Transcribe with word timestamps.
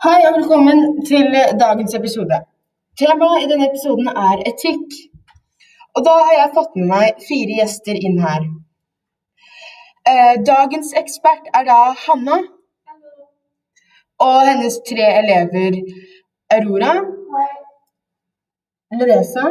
Hei 0.00 0.22
og 0.24 0.32
velkommen 0.38 0.78
til 1.04 1.26
dagens 1.60 1.94
episode. 1.94 2.36
Temaet 3.00 3.42
i 3.42 3.48
denne 3.50 3.66
episoden 3.66 4.06
er 4.08 4.40
etikk. 4.48 4.94
Og 5.92 6.06
da 6.06 6.14
har 6.22 6.36
jeg 6.38 6.54
fått 6.54 6.78
med 6.78 6.86
meg 6.88 7.20
fire 7.26 7.58
gjester 7.58 7.98
inn 8.08 8.16
her. 8.22 8.46
Eh, 10.12 10.38
dagens 10.48 10.94
ekspert 11.02 11.52
er 11.52 11.68
da 11.68 11.76
Hanna. 12.06 12.40
Og 14.24 14.38
hennes 14.48 14.80
tre 14.88 15.10
elever 15.18 15.76
Aurora, 16.56 16.96
Loresa 18.96 19.46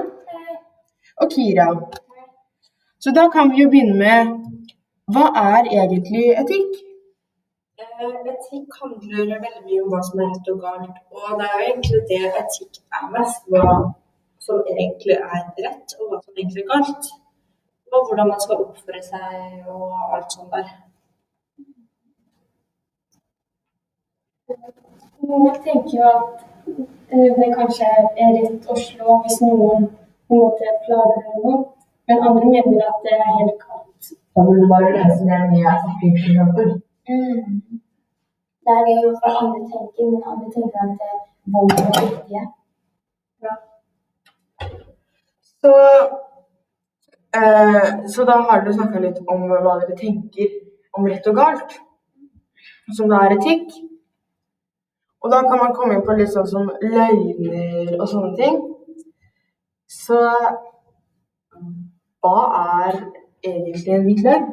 og 1.21 1.37
Kira. 1.37 1.69
Så 2.97 3.13
da 3.21 3.29
kan 3.37 3.53
vi 3.53 3.67
jo 3.67 3.69
begynne 3.69 4.01
med 4.01 4.37
Hva 5.13 5.29
er 5.45 5.75
egentlig 5.77 6.31
etikk? 6.41 6.88
Eh, 8.01 8.19
Etikk 8.31 8.75
handler 8.81 9.39
veldig 9.45 9.61
mye 9.65 9.79
om 9.83 9.89
hva 9.91 9.99
som 10.07 10.19
er 10.23 10.29
rett 10.31 10.49
og 10.51 10.59
galt. 10.65 10.99
Og 11.15 11.31
det 11.39 11.47
er 11.47 11.55
jo 11.55 11.63
egentlig 11.69 11.97
det 12.11 12.19
etikk 12.41 12.77
er 12.97 13.09
mest. 13.15 13.41
Hva 13.51 13.63
som 14.45 14.69
egentlig 14.73 15.17
er 15.17 15.41
rett, 15.65 15.95
og 15.99 16.05
hva 16.11 16.19
som 16.21 16.37
egentlig 16.37 16.61
er 16.63 16.69
galt. 16.69 17.09
Og 17.91 18.05
hvordan 18.05 18.29
man 18.31 18.43
skal 18.43 18.61
oppføre 18.65 19.01
seg 19.07 19.67
og 19.73 20.13
alt 20.15 20.35
sånt 20.35 20.55
der. 20.55 20.69
Noen 25.27 25.59
tenker 25.65 25.97
jo 25.97 26.07
at 26.13 26.47
eh, 27.11 27.35
det 27.41 27.51
kanskje 27.57 27.91
er 28.23 28.31
rett 28.37 28.71
å 28.71 28.79
slå 28.85 29.19
hvis 29.25 29.41
noen 29.43 29.89
på 30.29 30.39
en 30.39 30.45
måte 30.45 30.77
plager 30.85 31.19
eller 31.19 31.43
noe, 31.43 31.59
men 32.07 32.25
andre 32.31 32.47
mener 32.55 32.87
at 32.87 33.03
det 33.03 33.19
er 33.19 33.35
helt 33.41 33.59
galt. 33.67 34.15
Da 34.31 34.47
vil 34.47 34.63
du 34.63 34.71
bare 34.71 34.95
lese 34.95 35.21
det 35.27 35.43
nye 35.51 35.67
jeg 35.67 35.83
snakker 35.83 36.15
for 36.15 36.31
eksempel. 36.31 36.73
Det 38.63 38.71
er 38.75 38.85
det 38.87 38.95
jo 39.03 39.11
hva 39.15 39.33
andre 39.41 39.61
tenker, 39.73 40.07
men 40.13 40.23
andre 40.31 40.49
tenker 40.55 40.79
at 40.85 40.97
vold 41.53 41.71
er 41.81 41.91
det 42.31 42.45
Ja. 43.43 43.53
Så, 45.61 45.73
eh, 47.39 48.07
så 48.13 48.25
da 48.29 48.41
har 48.41 48.61
dere 48.61 48.73
snakka 48.73 48.99
litt 48.99 49.19
om 49.27 49.47
hva 49.49 49.79
dere 49.79 49.95
tenker 49.97 50.49
om 50.93 51.05
rett 51.05 51.27
og 51.27 51.35
galt, 51.35 51.77
som 52.95 53.09
da 53.09 53.23
er 53.25 53.37
etikk. 53.37 53.71
Og 55.23 55.31
da 55.31 55.41
kan 55.41 55.59
man 55.59 55.73
komme 55.75 55.95
inn 55.95 56.05
på 56.07 56.15
litt 56.15 56.31
sånn 56.31 56.47
som 56.47 56.71
løgner 56.81 57.95
og 57.99 58.07
sånne 58.07 58.35
ting. 58.39 58.59
Så 59.87 60.19
hva 62.23 62.39
er 62.61 62.99
egentlig 63.43 63.93
en 63.95 64.05
hvit 64.07 64.23
løgn? 64.27 64.49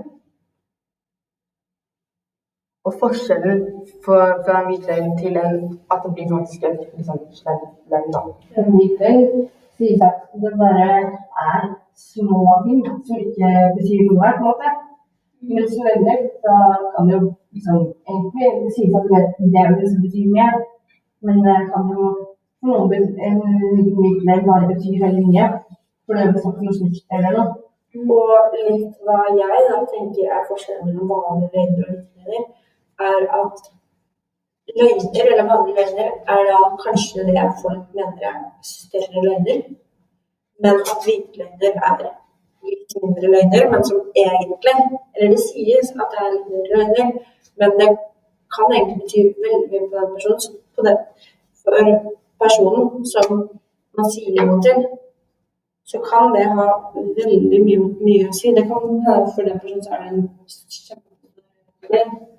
Og 2.87 2.93
forskjellen 3.03 3.61
for, 4.05 4.21
fra 4.45 4.55
en 4.61 4.69
hvit 4.69 4.85
løgn 4.91 5.15
til 5.23 5.39
en, 5.45 5.57
at 5.93 5.99
det 6.05 6.11
blir 6.15 6.29
faktisk 6.35 6.61
en 6.69 6.77
liksom, 6.97 7.19
slem 7.41 7.63
løgn, 7.93 8.11
da. 8.17 8.21
En 8.59 8.69
hvit 8.75 8.95
løgn 9.03 9.49
sies 9.79 10.05
at 10.09 10.19
det 10.43 10.53
bare 10.63 10.91
er 11.49 11.63
små 12.11 12.41
ting 12.65 12.81
som 13.07 13.17
ikke 13.25 13.51
betyr 13.77 14.01
noe, 14.09 14.31
på 14.39 14.43
en 14.43 14.47
måte. 14.49 14.69
Mens 15.57 15.75
løgner, 15.87 16.19
da 16.47 16.57
kan 16.93 17.09
det 17.09 17.15
jo 17.19 17.23
liksom 17.55 17.79
egentlig 18.11 18.49
det 18.63 18.73
sies 18.77 18.97
at 18.99 19.11
det 19.11 19.23
det 19.53 19.61
er 19.63 19.77
det 19.81 19.91
som 19.91 20.01
betyr 20.07 20.33
mer, 20.39 20.55
men 21.27 21.37
det 21.47 21.59
kan 21.73 21.85
jo 21.95 22.03
for 22.61 22.67
noen 22.69 22.93
en 23.27 23.39
hvit 23.99 24.21
løgn 24.29 24.49
bare 24.51 24.69
bety 24.71 24.91
veldig 25.05 25.25
mye. 25.29 25.47
For 26.05 26.15
det 26.15 26.23
er 26.25 26.43
sagt 26.45 26.61
noe 26.63 26.75
slikt 26.79 27.17
eller 27.17 27.33
noe. 27.37 27.49
Og 28.17 28.57
litt 28.69 28.95
hva 29.07 29.19
jeg 29.41 29.61
da 29.69 29.79
tenker 29.93 30.33
er 30.37 30.49
forskjellen 30.51 30.87
mellom 30.89 31.13
vanlig 31.13 31.49
løgn 31.55 31.79
og 31.83 32.16
er 33.11 33.21
at 33.41 33.57
løgner, 34.79 35.25
eller 35.33 35.47
vanlige 35.53 35.77
løgner, 35.79 36.11
er 36.33 36.41
da 36.51 36.59
kanskje 36.85 37.27
det 37.29 37.45
folk 37.63 37.85
mener 37.97 38.23
er 38.31 38.39
større 38.75 39.19
løgner. 39.27 39.59
Men 40.63 40.75
at 40.91 40.99
hvite 41.05 41.37
løgner 41.39 41.75
er 41.89 41.97
litt 42.69 42.93
mindre 43.03 43.27
løgner, 43.35 43.65
men 43.73 43.81
som 43.89 43.99
egentlig 44.25 44.77
Eller 45.15 45.29
det 45.35 45.43
sies 45.49 45.89
at 46.03 46.09
det 46.13 46.21
er 46.25 46.35
litt 46.35 46.49
mindre 46.53 46.75
løgner, 46.81 47.09
men 47.61 47.71
det 47.81 47.91
kan 48.55 48.69
egentlig 48.77 48.99
bety 49.01 49.21
veldig 49.45 49.69
mye 49.71 49.89
på 49.91 49.97
den 49.99 50.09
personen. 50.15 50.55
På 50.75 50.81
den. 50.87 50.99
for 51.63 51.75
personen 52.43 53.07
som 53.15 53.29
man 53.97 54.07
sier 54.15 54.45
noe 54.47 54.61
til, 54.67 54.79
så 55.91 55.99
kan 56.11 56.25
det 56.35 56.45
ha 56.57 56.67
veldig 56.95 57.61
mye, 57.67 57.79
mye 58.07 58.29
å 58.29 58.37
si. 58.39 58.53
Det 58.57 58.65
kan 58.71 58.83
være 59.07 59.27
for 59.35 59.43
den 59.49 59.61
personen 59.63 59.85
så 59.85 59.91
er 59.95 60.01
det 60.03 60.09
en 60.13 60.29
kjempe 60.87 62.36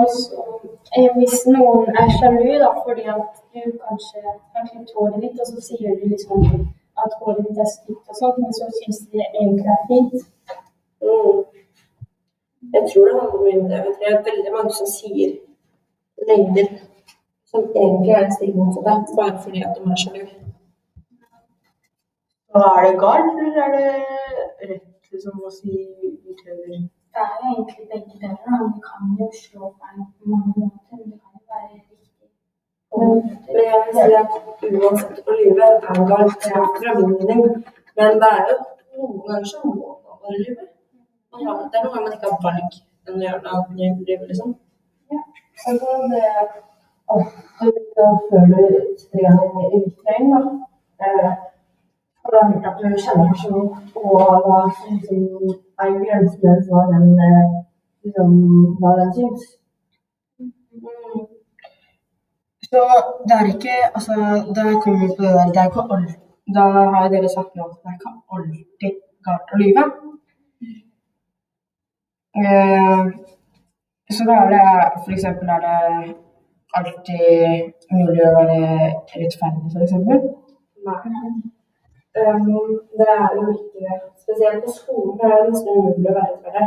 Og 0.00 0.08
så 0.16 0.42
eh, 0.96 1.08
hvis 1.16 1.42
noen 1.54 1.88
er 2.00 2.08
sjalu 2.16 2.52
da, 2.62 2.70
fordi 2.84 3.04
at 3.14 3.40
du 3.52 3.62
kanskje 3.86 4.22
har 4.26 4.36
klippet 4.54 4.94
håret 4.96 5.18
ditt, 5.24 5.40
og 5.42 5.46
så 5.50 5.64
sier 5.68 5.98
du 6.00 6.04
liksom 6.12 6.46
at 7.02 7.16
håret 7.20 7.42
ditt 7.46 7.60
er 7.64 7.70
stygt 7.74 8.12
og 8.12 8.20
sånt, 8.20 8.38
men 8.42 8.54
så 8.58 8.68
syns 8.78 9.02
de 9.04 9.20
det 9.20 9.28
egentlig 9.40 9.68
er 9.74 9.82
fint. 9.90 10.14
Mm. 11.04 11.40
Jeg 12.74 12.82
tror 12.88 13.04
det 13.08 13.18
handler 13.20 13.44
mye 13.44 13.60
om 13.62 13.68
det. 13.68 13.76
Jeg 13.76 13.84
tror 13.84 14.00
det 14.04 14.12
er 14.12 14.26
veldig 14.30 14.52
mange 14.56 14.72
som 14.78 14.88
sier 14.96 15.36
løgner 16.28 16.68
som 17.50 17.68
egentlig 17.84 18.14
er 18.16 18.30
stikk 18.36 18.56
deg, 18.56 19.12
bare 19.18 19.36
fordi 19.44 19.60
at 19.66 19.76
de 19.76 19.90
er 19.92 20.00
sjalu. 20.02 20.24
Er 22.54 22.80
det 22.86 22.96
galt, 23.04 23.38
eller 23.44 23.62
er 23.64 23.70
det 23.76 23.86
rett 24.70 25.12
liksom, 25.12 25.38
å 25.48 25.50
si 25.52 25.76
utløver? 26.32 26.82
Det 27.14 27.20
er 27.24 27.32
jo 27.40 27.46
egentlig 27.52 27.84
begge 27.92 28.14
deler. 28.22 28.50
men 28.50 28.68
Du 28.74 28.80
kan 28.88 29.02
jo 29.20 29.26
slå 29.42 29.60
feil 29.78 29.98
på 30.16 30.22
mange 30.32 30.52
måter, 30.60 30.94
men 30.98 31.06
det 31.12 31.18
kan 31.22 31.30
jo 31.36 31.42
være 31.50 31.66
riktig 31.74 31.96
på 32.90 32.96
Men, 33.00 33.10
men 33.54 33.62
jeg 33.70 33.78
vil 33.84 33.92
si 33.96 34.14
at 34.22 34.32
uansett 34.80 35.28
å 35.30 35.36
lyve 35.40 35.64
er 35.90 36.00
galt 36.12 36.42
fra 36.48 36.90
min 36.98 37.12
mening. 37.18 37.42
Men 37.96 38.10
det 38.22 38.30
er 38.38 38.42
jo 38.50 38.56
noen 38.96 39.22
ganger 39.28 39.46
så 39.52 39.56
må 39.64 39.72
man 39.82 40.16
bare 40.22 40.38
lyve. 40.44 40.64
Man 41.32 41.40
har- 41.46 41.62
Det 41.70 41.76
er 41.78 41.82
noen 41.84 41.92
ganger 41.94 42.06
man 42.06 42.14
ikke 42.16 42.28
har 42.32 42.40
valg 42.46 42.72
enn 43.06 43.16
å 43.18 43.24
gjøre 43.26 43.42
noe 43.44 43.52
annet 43.54 43.80
enn 43.86 43.96
å 44.00 44.06
lyve, 44.08 44.24
liksom. 44.30 44.50
Altså, 45.68 45.88
det 46.12 46.22
er 46.34 46.46
ofte 47.14 47.64
da 47.96 48.06
føler 48.28 48.62
du 48.74 48.94
setter 49.00 49.18
i 49.18 49.24
gang 49.24 49.40
en 49.62 49.72
utløgn, 49.78 50.26
da. 50.34 50.40
Og 52.22 52.28
du 52.32 52.36
har 52.38 52.50
hørt 52.50 52.68
at 52.70 52.78
du 52.80 52.88
kjenner 53.04 53.26
personen, 53.32 53.68
og 53.98 54.12
hva 54.44 54.60
som 54.78 54.94
er 55.82 55.96
grensene 56.02 56.52
for 56.68 56.92
den, 56.92 57.06
liksom, 58.04 58.30
hva 58.80 58.90
den 59.00 59.10
syns. 59.16 59.42
Så 62.72 62.80
det 63.26 63.34
er 63.38 63.46
ikke 63.54 63.76
Altså, 63.96 64.14
da 64.56 64.62
kommer 64.84 65.08
på 65.16 65.22
det 65.22 65.32
der 65.36 65.50
Det 65.54 65.60
er 65.60 65.68
ikke 65.70 65.84
alltid 65.94 66.14
Da 66.56 66.62
har 66.94 67.08
dere 67.14 67.28
sagt 67.36 67.52
nå 67.56 67.62
at 67.64 67.76
det 67.82 67.88
er 67.90 67.96
ikke 67.98 68.12
alltid 68.34 68.94
galt 69.26 69.52
å 69.54 69.60
lyve. 69.62 69.84
Eh, 72.40 73.02
så 74.14 74.22
da 74.28 74.34
er 74.42 74.48
det 74.54 75.12
eksempel 75.16 75.48
er 75.54 75.60
det 75.66 75.80
alltid 76.78 77.26
mulig 77.96 78.22
å 78.26 78.36
være 78.38 78.60
rettferdig, 79.22 79.66
f.eks. 79.72 79.92
Um, 82.20 82.80
det 82.98 83.08
er 83.20 83.28
jo 83.36 83.44
ikke. 83.56 84.00
Spesielt 84.22 84.64
på 84.64 84.70
skolen 84.78 85.20
er 85.24 85.30
det 85.36 85.46
nesten 85.50 85.78
umulig 85.78 86.10
å 86.10 86.16
være 86.18 86.32
rettferdig. 86.32 86.66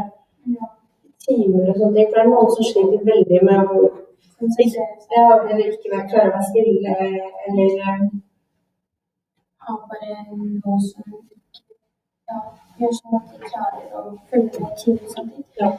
Timer 1.25 1.69
og 1.69 1.77
sånne 1.79 1.95
ting. 1.95 2.07
For 2.09 2.17
det 2.17 2.23
er 2.23 2.31
noen 2.31 2.51
som 2.55 2.67
sliter 2.69 3.05
veldig 3.11 3.41
med 3.49 3.75
å 3.75 3.83
ja, 5.15 5.25
eller 5.49 5.65
ikke 5.71 5.91
være 5.93 6.07
klare 6.09 6.29
å 6.29 6.33
være 6.35 6.47
stille, 6.49 6.95
eller 7.47 7.69
um, 7.91 8.09
Har 9.65 9.77
bare 9.89 10.15
noe 10.31 10.79
som 10.87 11.13
ja, 12.29 12.41
gjør 12.79 12.91
sånn 12.97 13.15
at 13.19 13.29
de 13.31 13.51
klarer 13.51 13.95
å 13.97 14.03
følge 14.29 14.63
med 14.65 14.75
tidlig 14.81 15.13
samtidig. 15.13 15.45
ja. 15.61 15.71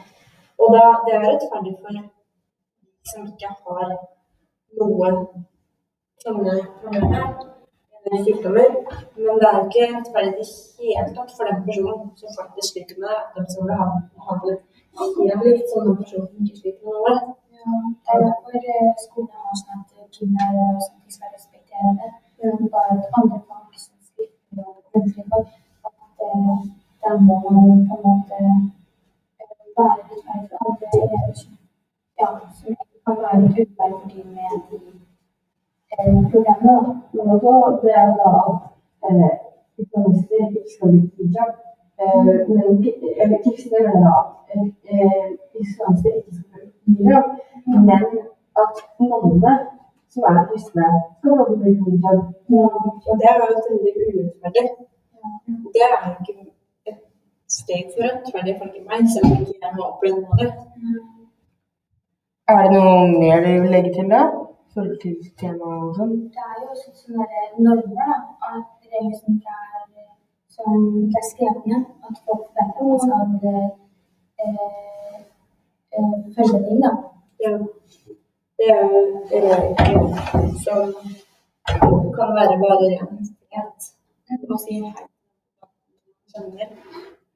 Og 0.57 0.73
da, 0.73 0.85
det 1.05 1.13
er 1.15 1.27
rettferdig 1.27 1.75
for 1.83 1.99
de 1.99 2.03
som 3.11 3.27
ikke 3.29 3.53
har 3.53 3.93
noen 4.79 5.21
sånne 6.23 6.57
problemer 6.81 7.56
sykdommer. 8.25 8.69
Men 9.23 9.39
det 9.41 9.47
er 9.49 9.59
ikke 9.63 9.87
rettferdig 9.93 10.45
i 10.47 10.87
det 10.87 10.97
hele 10.97 11.15
tatt 11.17 11.31
for 11.37 11.49
den 11.49 11.63
personen 11.67 12.05
som 12.19 12.37
faktisk 12.39 12.67
sliter 12.73 13.01
med 13.01 13.09
det. 13.13 13.21
De 13.35 13.41
som 13.53 13.67
vil 13.67 13.81
ha, 13.81 13.87
ha 14.27 14.37
det 14.43 14.55
helt 14.97 15.43
likt 15.47 15.67
som 15.71 15.87
den 15.87 15.99
personen 16.01 16.45
ikke 16.45 16.61
sliter 16.61 16.83
med 16.85 16.93
noe. 16.99 17.13
Ja, 17.57 17.73
det 18.05 18.13
er 18.13 18.23
derfor 18.27 18.57
eh, 18.75 18.91
skolen 19.03 19.33
har 19.33 19.59
sånn 19.61 19.83
at 19.83 20.15
kvinner 20.15 20.55
de 20.55 21.17
skal 21.17 21.35
respektere 21.35 21.93
det. 21.99 22.11
Eh, 35.93 36.17
problemene. 36.31 36.75
da. 37.43 37.53
Det 37.81 37.91
er 38.01 38.09
da 38.19 38.29
at 38.49 38.59
eh, 39.07 39.35
islamister 39.81 40.37
ikke 40.57 40.71
skal 40.73 40.87
bruke 40.93 41.17
hijab. 41.19 41.51
Eh, 42.01 42.19
men 42.25 42.69
eller 43.21 43.37
kristne 43.45 43.77
mener 43.85 43.99
da 44.05 44.15
at 44.53 44.61
eh, 44.93 45.27
islamister 45.63 46.11
ikke 46.19 46.33
skal 46.37 46.59
bruke 46.63 46.91
hijab, 46.99 47.25
men 47.85 48.03
at 48.63 48.75
nonnene 49.09 49.53
som 50.11 50.21
er 50.29 50.47
kristne, 50.49 50.85
skal 51.17 51.31
få 51.39 51.43
bruke 51.61 51.89
hijab. 51.93 52.19
Og 53.09 53.13
det 53.19 53.25
er 53.29 53.35
jo 53.37 53.45
veldig 53.45 53.93
urettferdig. 54.01 54.65
Det 55.73 55.81
er 55.87 55.91
jo 56.05 56.11
ikke 56.21 56.33
et 56.89 56.99
steg 57.57 57.83
for 57.93 58.01
rettferdig, 58.05 58.51
ifølge 58.55 58.81
meg, 58.89 58.99
selv 59.13 59.25
om 59.31 59.37
ikke 59.41 59.59
jeg 59.63 59.71
har 59.75 59.83
opplevd 59.91 60.19
noe. 60.25 60.45
Er 62.53 62.61
det 62.63 62.71
noe 62.87 63.07
mer 63.21 63.37
du 63.45 63.49
vil 63.63 63.73
legge 63.75 63.91
til 63.97 64.07
da? 64.13 64.21
I 64.77 64.79
forhold 64.79 64.99
til 65.01 65.15
temaet 65.41 65.85
og 65.85 65.93
sånn? 65.97 66.11
Det 66.33 66.43
er 66.47 66.57
jo 66.61 66.65
også 66.73 66.91
sånne 67.01 67.39
normer, 67.65 68.09
da. 68.09 68.17
At 68.49 68.83
regler 68.91 69.15
som 69.17 69.33
ikke 69.33 69.55
er, 69.61 70.03
som 70.53 70.83
ikke 70.99 71.21
er 71.21 71.25
skrevet 71.29 71.65
ned. 71.71 71.87
At 72.05 72.19
folk 72.27 72.43
vet 72.59 72.75
at 72.75 72.83
man 72.89 72.99
skal 73.05 73.23
eh, 74.43 75.15
eh, 75.97 76.13
følge 76.37 76.61
ting, 76.67 76.85
da. 76.85 76.93
Ja. 77.41 77.55
Det 78.61 78.69
er 78.75 78.85
jo 78.85 79.01
regler 79.33 80.55
som 80.67 80.93
kan 82.19 82.37
være 82.37 82.61
bare 82.61 82.79
renhet. 82.85 83.91
Å 84.37 84.61
si 84.61 84.81
hei 84.85 84.93
kjenner, 86.37 86.73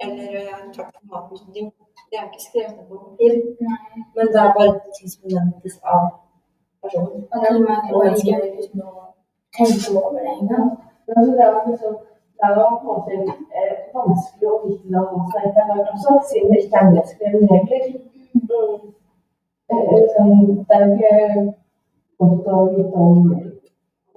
eller 0.06 0.42
eh, 0.46 0.66
takk 0.78 0.94
for 0.94 1.10
maten. 1.10 1.74
Det 2.06 2.22
er 2.22 2.30
ikke 2.30 2.50
skrevet 2.50 2.86
på 2.86 3.06
papir, 3.08 3.34
men 4.14 4.36
det 4.36 4.44
er 4.46 4.60
bare 4.60 4.82
ting 4.94 5.10
som 5.10 5.40
nevnes 5.40 5.82
av 5.82 6.21
og 6.84 6.90
at 7.34 7.58
man 7.68 7.80
ikke 8.12 8.38
uten 8.60 8.82
å 8.82 8.94
tenke 9.58 9.90
over 9.98 10.20
det 10.26 10.34
engang. 10.40 10.70
Men 11.06 11.14
altså, 11.18 11.32
det 11.38 11.48
var 11.54 11.64
liksom, 11.70 11.94
det 12.38 12.46
er 12.48 12.54
jo 12.58 12.68
på 12.84 12.88
en 12.88 12.88
måte 12.90 13.12
eh, 13.60 13.76
vanskelig 13.96 14.48
å 14.52 14.62
vite 14.66 14.88
hva 14.92 15.76
også, 15.94 16.16
siden 16.30 16.54
det 16.54 16.62
ikke 16.64 16.80
er 16.82 16.94
nedskrevne 16.96 17.46
regler. 17.52 17.86
Eh, 19.72 20.00
sånn, 20.14 20.34
Det 20.68 20.78
er 20.78 20.86
jo 20.86 20.94
ikke 20.96 21.14
godt 22.20 22.50
å 22.56 22.64
vite 22.74 23.06
om 23.06 23.20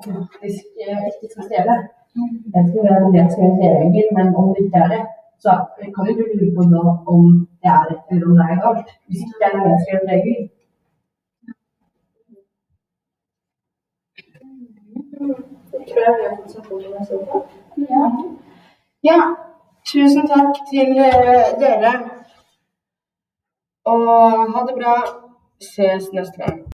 faktisk 0.07 0.65
eh, 0.87 1.05
ikke 1.11 1.33
skal 1.33 1.47
stjele. 1.49 1.77
Jeg 2.15 2.55
vet 2.55 2.67
ikke 2.71 2.81
om 2.81 2.87
det 2.87 2.95
er 2.95 3.05
en 3.05 3.15
nedskrevet 3.19 3.79
regel, 3.83 4.11
men 4.17 4.35
om 4.41 4.51
det 4.55 4.67
ikke 4.67 4.83
er 4.85 4.91
det, 4.95 5.03
så 5.45 5.53
kan 5.95 6.09
jo 6.09 6.15
du 6.19 6.25
lure 6.33 6.51
på 6.57 6.67
da 6.73 6.83
om 7.13 7.25
det 7.63 7.71
er 7.77 7.89
rett 7.91 8.13
eller 8.13 8.27
om 8.31 8.37
det 8.39 8.47
er 8.51 8.61
galt. 8.65 8.93
Hvis 9.09 9.25
ikke 9.25 9.41
det 9.41 9.49
er 9.49 9.57
en 9.59 9.67
nedskrevet 9.69 10.13
Ja. 17.77 18.05
Ja, 19.05 19.21
tusen 19.93 20.29
takk 20.29 20.61
til 20.71 20.99
eh, 21.07 21.49
dere. 21.61 21.93
Og 23.85 24.07
ha 24.55 24.67
det 24.67 24.77
bra. 24.81 24.95
Ses 25.61 26.13
neste 26.13 26.37
gang. 26.43 26.65